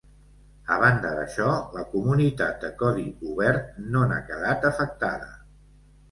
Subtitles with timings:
[0.75, 5.29] A banda d'això, la comunitat de codi obert no n'ha quedat afectada.